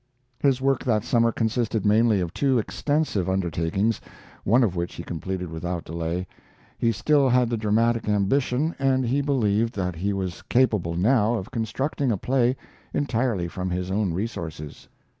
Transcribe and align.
His 0.39 0.59
work 0.59 0.83
that 0.85 1.03
summer 1.03 1.31
consisted 1.31 1.85
mainly 1.85 2.21
of 2.21 2.33
two 2.33 2.57
extensive 2.57 3.29
undertakings, 3.29 4.01
one 4.43 4.63
of 4.63 4.75
which 4.75 4.95
he 4.95 5.03
completed 5.03 5.51
without 5.51 5.83
delay. 5.85 6.25
He 6.79 6.91
still 6.91 7.29
had 7.29 7.51
the 7.51 7.55
dramatic 7.55 8.09
ambition, 8.09 8.73
and 8.79 9.05
he 9.05 9.21
believed 9.21 9.75
that 9.75 9.97
he 9.97 10.11
was 10.11 10.41
capable 10.41 10.95
now 10.95 11.35
of 11.35 11.51
constructing 11.51 12.11
a 12.11 12.17
play 12.17 12.55
entirely 12.95 13.47
from 13.47 13.69
his 13.69 13.91
own 13.91 14.11
resources. 14.11 14.87